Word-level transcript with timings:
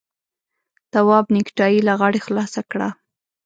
تواب 0.93 1.25
نېکټايي 1.35 1.79
له 1.87 1.93
غاړې 1.99 2.19
خلاصه 2.25 2.61
کړه. 2.71 2.89